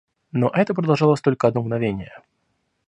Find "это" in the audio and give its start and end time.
0.49-0.73